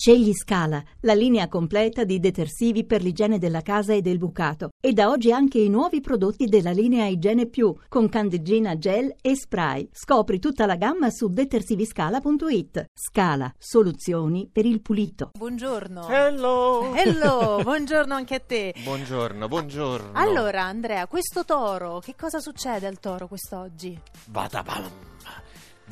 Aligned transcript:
Scegli 0.00 0.32
Scala, 0.32 0.82
la 1.00 1.12
linea 1.12 1.46
completa 1.46 2.04
di 2.04 2.18
detersivi 2.20 2.86
per 2.86 3.02
l'igiene 3.02 3.38
della 3.38 3.60
casa 3.60 3.92
e 3.92 4.00
del 4.00 4.16
bucato. 4.16 4.70
E 4.82 4.94
da 4.94 5.10
oggi 5.10 5.30
anche 5.30 5.58
i 5.58 5.68
nuovi 5.68 6.00
prodotti 6.00 6.46
della 6.46 6.70
linea 6.70 7.04
Igiene 7.04 7.44
Più, 7.44 7.76
con 7.86 8.08
candeggina 8.08 8.78
gel 8.78 9.14
e 9.20 9.36
spray. 9.36 9.90
Scopri 9.92 10.38
tutta 10.38 10.64
la 10.64 10.76
gamma 10.76 11.10
su 11.10 11.28
detersiviscala.it. 11.28 12.86
Scala, 12.94 13.52
soluzioni 13.58 14.48
per 14.50 14.64
il 14.64 14.80
pulito. 14.80 15.32
Buongiorno. 15.36 16.08
Hello! 16.08 16.94
Hello, 16.94 17.60
buongiorno 17.62 18.14
anche 18.14 18.36
a 18.36 18.40
te. 18.40 18.74
Buongiorno, 18.82 19.48
buongiorno. 19.48 20.12
Allora, 20.14 20.62
Andrea, 20.62 21.06
questo 21.08 21.44
toro, 21.44 21.98
che 21.98 22.14
cosa 22.16 22.40
succede 22.40 22.86
al 22.86 22.98
toro 23.00 23.28
quest'oggi? 23.28 24.00
Vada 24.28 24.62
bam. 24.62 25.10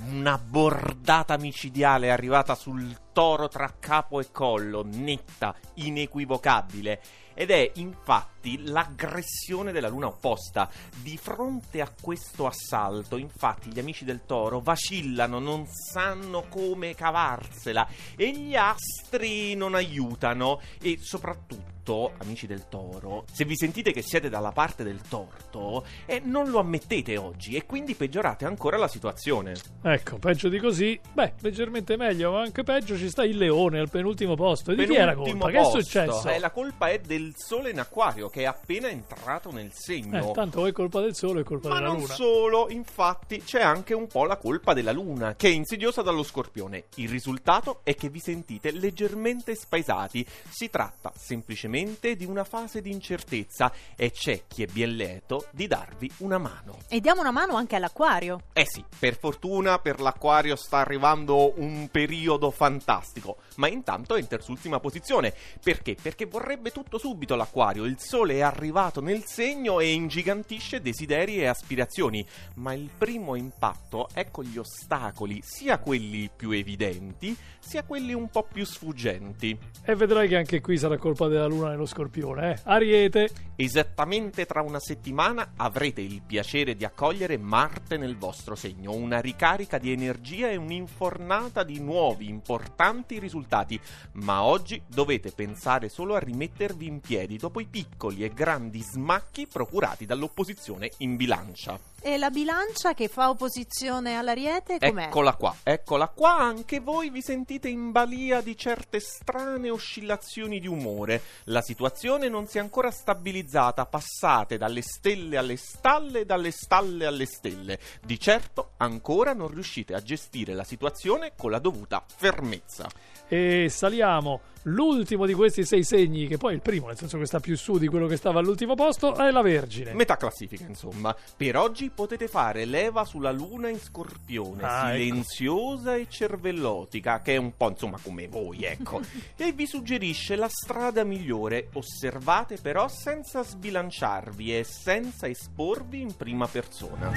Una 0.06 0.38
bordata 0.38 1.36
micidiale 1.36 2.10
arrivata 2.10 2.54
sul 2.54 3.10
toro 3.12 3.48
tra 3.48 3.74
capo 3.78 4.20
e 4.20 4.30
collo, 4.30 4.84
netta, 4.84 5.54
inequivocabile. 5.74 7.00
Ed 7.34 7.50
è 7.50 7.72
infatti 7.74 8.64
l'aggressione 8.64 9.72
della 9.72 9.88
luna 9.88 10.06
opposta. 10.06 10.70
Di 11.02 11.16
fronte 11.16 11.80
a 11.80 11.92
questo 12.00 12.46
assalto, 12.46 13.16
infatti, 13.16 13.70
gli 13.70 13.78
amici 13.78 14.04
del 14.04 14.24
toro 14.24 14.60
vacillano, 14.60 15.38
non 15.38 15.66
sanno 15.66 16.46
come 16.48 16.94
cavarsela 16.94 17.86
e 18.16 18.30
gli 18.32 18.54
astri 18.54 19.54
non 19.54 19.74
aiutano 19.74 20.60
e 20.80 20.98
soprattutto 21.00 21.77
amici 22.18 22.46
del 22.46 22.68
toro, 22.68 23.24
se 23.32 23.44
vi 23.44 23.56
sentite 23.56 23.92
che 23.92 24.02
siete 24.02 24.28
dalla 24.28 24.52
parte 24.52 24.84
del 24.84 25.00
torto, 25.08 25.84
eh, 26.04 26.20
non 26.22 26.50
lo 26.50 26.58
ammettete 26.58 27.16
oggi 27.16 27.54
e 27.54 27.64
quindi 27.64 27.94
peggiorate 27.94 28.44
ancora 28.44 28.76
la 28.76 28.88
situazione. 28.88 29.54
Ecco, 29.82 30.18
peggio 30.18 30.48
di 30.48 30.58
così, 30.58 31.00
beh, 31.12 31.34
leggermente 31.40 31.96
meglio, 31.96 32.32
ma 32.32 32.40
anche 32.42 32.62
peggio 32.62 32.96
ci 32.96 33.08
sta 33.08 33.24
il 33.24 33.38
leone 33.38 33.78
al 33.78 33.88
penultimo 33.88 34.34
posto. 34.34 34.72
E 34.72 34.74
di 34.74 34.86
chi 34.86 34.94
è 34.94 35.04
la 35.04 35.14
colpa? 35.14 35.50
Che 35.50 35.58
è 35.58 35.64
successo? 35.64 36.28
Eh, 36.28 36.38
la 36.38 36.50
colpa 36.50 36.88
è 36.88 36.98
del 36.98 37.32
sole 37.36 37.70
in 37.70 37.80
acquario 37.80 38.28
che 38.28 38.42
è 38.42 38.44
appena 38.44 38.88
entrato 38.88 39.50
nel 39.50 39.70
segno. 39.72 40.30
Eh, 40.30 40.32
tanto 40.32 40.66
è 40.66 40.72
colpa 40.72 41.00
del 41.00 41.14
sole, 41.14 41.40
è 41.40 41.44
colpa 41.44 41.68
Ma 41.68 41.76
della 41.76 41.86
non 41.88 42.00
luna. 42.00 42.14
solo, 42.14 42.68
infatti 42.70 43.42
c'è 43.42 43.62
anche 43.62 43.94
un 43.94 44.06
po' 44.06 44.24
la 44.26 44.36
colpa 44.36 44.74
della 44.74 44.92
luna, 44.92 45.36
che 45.36 45.48
è 45.48 45.52
insidiosa 45.52 46.02
dallo 46.02 46.22
scorpione. 46.22 46.84
Il 46.96 47.08
risultato 47.08 47.80
è 47.82 47.94
che 47.94 48.10
vi 48.10 48.18
sentite 48.20 48.72
leggermente 48.72 49.54
spaesati. 49.54 50.26
Si 50.50 50.68
tratta 50.68 51.12
semplicemente 51.16 51.77
di 52.16 52.24
una 52.24 52.42
fase 52.42 52.80
di 52.80 52.90
incertezza 52.90 53.72
e 53.94 54.10
c'è 54.10 54.42
chi 54.48 54.64
è 54.64 54.66
bien 54.66 54.96
lieto 54.96 55.46
di 55.52 55.68
darvi 55.68 56.10
una 56.18 56.38
mano. 56.38 56.78
E 56.88 57.00
diamo 57.00 57.20
una 57.20 57.30
mano 57.30 57.54
anche 57.54 57.76
all'acquario. 57.76 58.40
Eh 58.52 58.64
sì, 58.66 58.84
per 58.98 59.16
fortuna 59.16 59.78
per 59.78 60.00
l'acquario 60.00 60.56
sta 60.56 60.78
arrivando 60.78 61.58
un 61.60 61.88
periodo 61.90 62.50
fantastico, 62.50 63.38
ma 63.56 63.68
intanto 63.68 64.16
è 64.16 64.20
in 64.20 64.26
terzultima 64.26 64.80
posizione. 64.80 65.32
Perché? 65.62 65.96
Perché 66.00 66.26
vorrebbe 66.26 66.72
tutto 66.72 66.98
subito 66.98 67.36
l'acquario. 67.36 67.84
Il 67.84 67.96
sole 67.98 68.34
è 68.34 68.40
arrivato 68.40 69.00
nel 69.00 69.22
segno 69.24 69.78
e 69.78 69.92
ingigantisce 69.92 70.80
desideri 70.80 71.38
e 71.38 71.46
aspirazioni, 71.46 72.26
ma 72.54 72.72
il 72.72 72.90
primo 72.96 73.36
impatto 73.36 74.08
è 74.12 74.30
con 74.30 74.44
gli 74.44 74.58
ostacoli, 74.58 75.40
sia 75.44 75.78
quelli 75.78 76.28
più 76.34 76.50
evidenti, 76.50 77.36
sia 77.60 77.84
quelli 77.84 78.14
un 78.14 78.28
po' 78.30 78.42
più 78.42 78.64
sfuggenti. 78.64 79.56
E 79.84 79.94
vedrai 79.94 80.26
che 80.26 80.36
anche 80.36 80.60
qui 80.60 80.76
sarà 80.76 80.96
colpa 80.96 81.28
della 81.28 81.46
luna 81.46 81.67
nello 81.68 81.86
scorpione, 81.86 82.52
eh? 82.52 82.60
Ariete, 82.64 83.30
Esattamente 83.60 84.46
tra 84.46 84.62
una 84.62 84.78
settimana 84.78 85.54
avrete 85.56 86.00
il 86.00 86.22
piacere 86.24 86.76
di 86.76 86.84
accogliere 86.84 87.38
Marte 87.38 87.96
nel 87.96 88.16
vostro 88.16 88.54
segno, 88.54 88.92
una 88.92 89.18
ricarica 89.18 89.78
di 89.78 89.90
energia 89.90 90.48
e 90.48 90.54
un'infornata 90.54 91.64
di 91.64 91.80
nuovi 91.80 92.28
importanti 92.28 93.18
risultati, 93.18 93.80
ma 94.12 94.44
oggi 94.44 94.80
dovete 94.86 95.32
pensare 95.32 95.88
solo 95.88 96.14
a 96.14 96.20
rimettervi 96.20 96.86
in 96.86 97.00
piedi 97.00 97.36
dopo 97.36 97.58
i 97.58 97.66
piccoli 97.66 98.22
e 98.22 98.32
grandi 98.32 98.80
smacchi 98.80 99.48
procurati 99.48 100.06
dall'opposizione 100.06 100.92
in 100.98 101.16
bilancia. 101.16 101.80
E 102.00 102.16
la 102.16 102.30
bilancia 102.30 102.94
che 102.94 103.08
fa 103.08 103.28
opposizione 103.28 104.16
all'ariete 104.16 104.78
com'è? 104.78 105.06
Eccola 105.06 105.34
qua, 105.34 105.56
eccola 105.64 106.06
qua, 106.06 106.38
anche 106.38 106.78
voi 106.78 107.10
vi 107.10 107.20
sentite 107.20 107.68
in 107.68 107.90
balia 107.90 108.40
di 108.40 108.56
certe 108.56 109.00
strane 109.00 109.68
oscillazioni 109.68 110.60
di 110.60 110.68
umore. 110.68 111.20
La 111.46 111.57
situazione 111.62 112.28
non 112.28 112.46
si 112.46 112.58
è 112.58 112.60
ancora 112.60 112.90
stabilizzata, 112.90 113.86
passate 113.86 114.56
dalle 114.58 114.82
stelle 114.82 115.36
alle 115.36 115.56
stalle 115.56 116.24
dalle 116.24 116.50
stalle 116.50 117.06
alle 117.06 117.26
stelle. 117.26 117.78
Di 118.04 118.18
certo 118.18 118.72
ancora 118.78 119.32
non 119.32 119.48
riuscite 119.48 119.94
a 119.94 120.00
gestire 120.02 120.54
la 120.54 120.64
situazione 120.64 121.32
con 121.36 121.50
la 121.50 121.58
dovuta 121.58 122.04
fermezza. 122.06 122.88
e 123.28 123.68
saliamo. 123.70 124.40
L'ultimo 124.62 125.24
di 125.24 125.32
questi 125.34 125.64
sei 125.64 125.82
segni, 125.84 126.26
che 126.26 126.36
poi 126.36 126.52
è 126.52 126.54
il 126.56 126.60
primo, 126.60 126.88
nel 126.88 126.96
senso 126.98 127.16
che 127.16 127.24
sta 127.26 127.40
più 127.40 127.56
su 127.56 127.78
di 127.78 127.86
quello 127.86 128.06
che 128.06 128.16
stava 128.16 128.40
all'ultimo 128.40 128.74
posto, 128.74 129.14
è 129.14 129.30
la 129.30 129.40
Vergine. 129.40 129.94
Metà 129.94 130.16
classifica, 130.16 130.64
insomma. 130.66 131.14
Per 131.36 131.56
oggi 131.56 131.88
potete 131.90 132.28
fare 132.28 132.64
leva 132.66 133.04
sulla 133.04 133.30
luna 133.30 133.68
in 133.68 133.78
scorpione, 133.78 134.62
Ah, 134.62 134.88
ecco. 134.92 134.98
silenziosa 134.98 135.94
e 135.94 136.06
cervellotica, 136.10 137.20
che 137.22 137.34
è 137.34 137.36
un 137.38 137.56
po' 137.56 137.68
insomma 137.70 137.98
come 138.02 138.28
voi, 138.28 138.64
ecco. 138.64 139.00
e 139.36 139.52
vi 139.52 139.66
suggerisce 139.66 140.36
la 140.36 140.48
strada 140.50 141.02
migliore. 141.04 141.37
Osservate 141.74 142.58
però 142.60 142.88
senza 142.88 143.42
sbilanciarvi 143.42 144.58
e 144.58 144.64
senza 144.64 145.28
esporvi 145.28 146.00
in 146.00 146.16
prima 146.16 146.46
persona. 146.46 147.12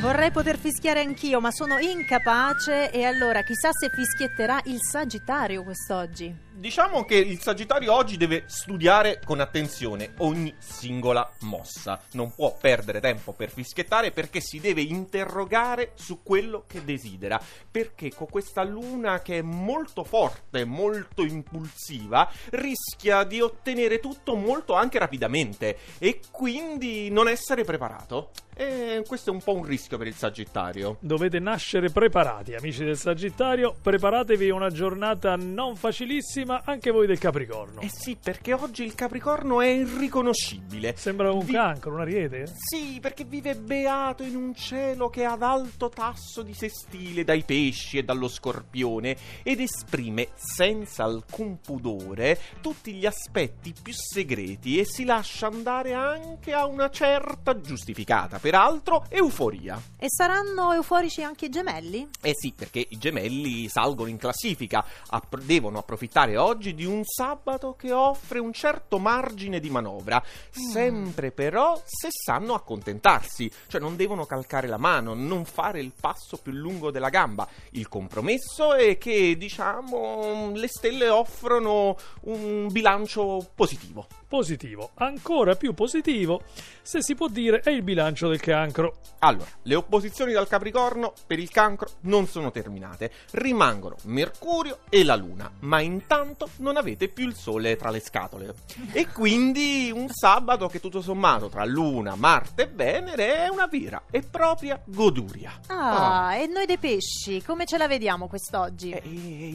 Vorrei 0.00 0.30
poter 0.30 0.56
fischiare 0.56 1.00
anch'io, 1.00 1.40
ma 1.40 1.50
sono 1.50 1.78
incapace. 1.78 2.90
E 2.90 3.04
allora, 3.04 3.42
chissà 3.42 3.68
se 3.70 3.90
fischietterà 3.90 4.60
il 4.64 4.78
Sagittario 4.80 5.62
quest'oggi. 5.62 6.34
Diciamo 6.60 7.06
che 7.06 7.14
il 7.14 7.40
Sagittario 7.40 7.94
oggi 7.94 8.18
deve 8.18 8.42
studiare 8.44 9.18
con 9.24 9.40
attenzione 9.40 10.12
ogni 10.18 10.54
singola 10.58 11.26
mossa. 11.40 11.98
Non 12.12 12.34
può 12.34 12.54
perdere 12.54 13.00
tempo 13.00 13.32
per 13.32 13.48
fischiettare 13.48 14.10
perché 14.10 14.42
si 14.42 14.60
deve 14.60 14.82
interrogare 14.82 15.92
su 15.94 16.22
quello 16.22 16.64
che 16.66 16.84
desidera. 16.84 17.40
Perché 17.70 18.12
con 18.14 18.26
questa 18.28 18.62
luna 18.62 19.22
che 19.22 19.38
è 19.38 19.42
molto 19.42 20.04
forte, 20.04 20.66
molto 20.66 21.22
impulsiva, 21.22 22.30
rischia 22.50 23.24
di 23.24 23.40
ottenere 23.40 23.98
tutto 23.98 24.34
molto 24.34 24.74
anche 24.74 24.98
rapidamente 24.98 25.78
e 25.96 26.20
quindi 26.30 27.08
non 27.08 27.26
essere 27.26 27.64
preparato. 27.64 28.32
E 28.60 29.02
questo 29.06 29.30
è 29.30 29.32
un 29.32 29.40
po' 29.40 29.54
un 29.54 29.64
rischio 29.64 29.96
per 29.96 30.06
il 30.06 30.14
Sagittario. 30.14 30.98
Dovete 31.00 31.38
nascere 31.38 31.88
preparati, 31.88 32.54
amici 32.54 32.84
del 32.84 32.98
Sagittario. 32.98 33.74
Preparatevi 33.80 34.50
a 34.50 34.54
una 34.54 34.68
giornata 34.68 35.34
non 35.36 35.76
facilissima, 35.76 36.49
anche 36.64 36.90
voi 36.90 37.06
del 37.06 37.18
Capricorno. 37.18 37.80
Eh 37.80 37.90
sì, 37.92 38.16
perché 38.22 38.52
oggi 38.52 38.84
il 38.84 38.94
Capricorno 38.94 39.60
è 39.60 39.66
irriconoscibile. 39.68 40.94
Sembra 40.96 41.32
un 41.32 41.44
Vi- 41.44 41.52
cancro, 41.52 41.92
un 41.94 42.00
ariete. 42.00 42.46
Sì, 42.56 42.98
perché 43.00 43.24
vive 43.24 43.54
beato 43.56 44.22
in 44.22 44.36
un 44.36 44.54
cielo 44.54 45.08
che 45.08 45.22
è 45.22 45.24
ad 45.24 45.42
alto 45.42 45.88
tasso 45.88 46.42
di 46.42 46.54
sestile 46.54 47.24
dai 47.24 47.42
pesci 47.44 47.98
e 47.98 48.02
dallo 48.02 48.28
scorpione 48.28 49.16
ed 49.42 49.60
esprime 49.60 50.28
senza 50.34 51.04
alcun 51.04 51.58
pudore 51.60 52.38
tutti 52.60 52.92
gli 52.94 53.06
aspetti 53.06 53.72
più 53.80 53.92
segreti 53.94 54.78
e 54.78 54.84
si 54.84 55.04
lascia 55.04 55.46
andare 55.46 55.92
anche 55.94 56.52
a 56.52 56.66
una 56.66 56.90
certa 56.90 57.60
giustificata, 57.60 58.38
peraltro, 58.38 59.04
euforia. 59.08 59.80
E 59.98 60.06
saranno 60.08 60.72
euforici 60.72 61.22
anche 61.22 61.46
i 61.46 61.48
gemelli? 61.48 62.08
Eh 62.20 62.32
sì, 62.34 62.52
perché 62.56 62.84
i 62.88 62.98
gemelli 62.98 63.68
salgono 63.68 64.08
in 64.08 64.16
classifica, 64.18 64.84
app- 65.08 65.36
devono 65.38 65.78
approfittare 65.78 66.36
oggi 66.42 66.74
di 66.74 66.84
un 66.84 67.04
sabato 67.04 67.74
che 67.74 67.92
offre 67.92 68.38
un 68.38 68.52
certo 68.52 68.98
margine 68.98 69.60
di 69.60 69.70
manovra, 69.70 70.22
sempre 70.50 71.30
però 71.30 71.80
se 71.84 72.08
sanno 72.10 72.54
accontentarsi, 72.54 73.50
cioè 73.66 73.80
non 73.80 73.96
devono 73.96 74.26
calcare 74.26 74.66
la 74.66 74.78
mano, 74.78 75.14
non 75.14 75.44
fare 75.44 75.80
il 75.80 75.92
passo 75.98 76.36
più 76.36 76.52
lungo 76.52 76.90
della 76.90 77.08
gamba. 77.08 77.48
Il 77.70 77.88
compromesso 77.88 78.74
è 78.74 78.98
che, 78.98 79.36
diciamo, 79.36 80.52
le 80.54 80.68
stelle 80.68 81.08
offrono 81.08 81.96
un 82.22 82.68
bilancio 82.70 83.50
positivo. 83.54 84.19
Positivo, 84.30 84.92
ancora 84.94 85.56
più 85.56 85.74
positivo, 85.74 86.42
se 86.82 87.02
si 87.02 87.16
può 87.16 87.26
dire, 87.26 87.62
è 87.64 87.70
il 87.70 87.82
bilancio 87.82 88.28
del 88.28 88.38
cancro. 88.38 88.98
Allora, 89.18 89.50
le 89.62 89.74
opposizioni 89.74 90.32
dal 90.32 90.46
Capricorno 90.46 91.14
per 91.26 91.40
il 91.40 91.50
cancro 91.50 91.90
non 92.02 92.28
sono 92.28 92.52
terminate, 92.52 93.10
rimangono 93.32 93.96
Mercurio 94.04 94.82
e 94.88 95.02
la 95.02 95.16
Luna, 95.16 95.50
ma 95.62 95.80
intanto 95.80 96.48
non 96.58 96.76
avete 96.76 97.08
più 97.08 97.26
il 97.26 97.34
Sole 97.34 97.74
tra 97.74 97.90
le 97.90 97.98
scatole. 97.98 98.54
E 98.92 99.08
quindi 99.08 99.90
un 99.92 100.08
sabato 100.08 100.68
che 100.68 100.78
tutto 100.78 101.02
sommato 101.02 101.48
tra 101.48 101.64
Luna, 101.64 102.14
Marte 102.14 102.62
e 102.62 102.70
Venere 102.72 103.34
è 103.34 103.48
una 103.48 103.66
vera 103.66 104.00
e 104.12 104.22
propria 104.22 104.80
goduria. 104.84 105.58
Ah, 105.66 106.36
e 106.36 106.46
noi 106.46 106.66
dei 106.66 106.78
pesci, 106.78 107.42
come 107.42 107.66
ce 107.66 107.78
la 107.78 107.88
vediamo 107.88 108.28
quest'oggi? 108.28 108.92
Eh, 108.92 109.02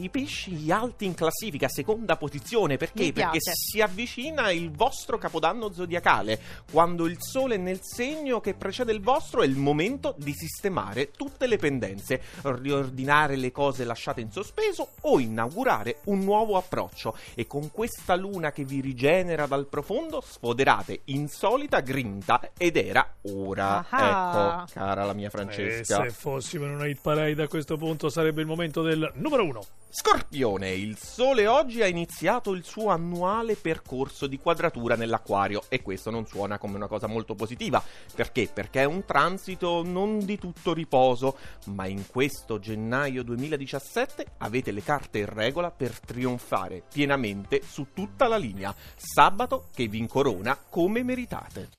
I 0.02 0.10
pesci 0.10 0.70
alti 0.70 1.06
in 1.06 1.14
classifica, 1.14 1.66
seconda 1.66 2.18
posizione, 2.18 2.76
perché? 2.76 3.10
Perché 3.10 3.38
si 3.40 3.80
avvicina 3.80 4.50
il 4.50 4.64
il 4.66 4.72
vostro 4.72 5.16
capodanno 5.16 5.72
zodiacale. 5.72 6.38
Quando 6.70 7.06
il 7.06 7.16
sole 7.20 7.54
è 7.54 7.58
nel 7.58 7.78
segno 7.82 8.40
che 8.40 8.54
precede 8.54 8.92
il 8.92 9.00
vostro 9.00 9.42
è 9.42 9.46
il 9.46 9.56
momento 9.56 10.14
di 10.18 10.32
sistemare 10.34 11.10
tutte 11.12 11.46
le 11.46 11.56
pendenze, 11.56 12.20
riordinare 12.42 13.36
le 13.36 13.52
cose 13.52 13.84
lasciate 13.84 14.20
in 14.20 14.30
sospeso 14.30 14.90
o 15.02 15.20
inaugurare 15.20 16.00
un 16.04 16.20
nuovo 16.20 16.56
approccio. 16.56 17.16
E 17.34 17.46
con 17.46 17.70
questa 17.70 18.16
luna 18.16 18.50
che 18.52 18.64
vi 18.64 18.80
rigenera 18.80 19.46
dal 19.46 19.66
profondo 19.66 20.20
sfoderate 20.20 21.02
insolita 21.04 21.80
grinta 21.80 22.50
ed 22.56 22.76
era 22.76 23.08
ora. 23.22 23.86
Ah. 23.88 24.64
Ecco, 24.66 24.72
cara 24.72 25.04
la 25.04 25.12
mia 25.12 25.28
E 25.28 25.30
Francesca. 25.30 26.02
se 26.02 26.10
fossimo 26.10 26.64
in 26.64 26.72
una 26.72 26.86
hit 26.86 27.00
parade 27.00 27.42
a 27.42 27.48
questo 27.48 27.76
punto 27.76 28.08
sarebbe 28.08 28.40
il 28.40 28.46
momento 28.46 28.82
del 28.82 29.10
numero 29.14 29.44
uno. 29.44 29.64
Scorpione, 29.88 30.72
il 30.72 30.98
Sole 30.98 31.46
oggi 31.46 31.80
ha 31.80 31.86
iniziato 31.86 32.52
il 32.52 32.64
suo 32.64 32.90
annuale 32.90 33.54
percorso 33.54 34.26
di 34.26 34.38
quadratura 34.38 34.55
nell'acquario 34.96 35.62
e 35.68 35.82
questo 35.82 36.10
non 36.10 36.26
suona 36.26 36.58
come 36.58 36.76
una 36.76 36.86
cosa 36.86 37.06
molto 37.06 37.34
positiva. 37.34 37.82
Perché? 38.14 38.48
Perché 38.52 38.82
è 38.82 38.84
un 38.84 39.04
transito 39.04 39.82
non 39.84 40.24
di 40.24 40.38
tutto 40.38 40.72
riposo, 40.72 41.36
ma 41.66 41.86
in 41.86 42.06
questo 42.06 42.58
gennaio 42.58 43.22
2017 43.22 44.26
avete 44.38 44.72
le 44.72 44.82
carte 44.82 45.18
in 45.18 45.26
regola 45.26 45.70
per 45.70 46.00
trionfare 46.00 46.82
pienamente 46.92 47.62
su 47.66 47.88
tutta 47.92 48.28
la 48.28 48.36
linea. 48.36 48.74
Sabato 48.96 49.66
che 49.74 49.86
vi 49.86 49.98
incorona 49.98 50.56
come 50.56 51.02
meritate. 51.02 51.76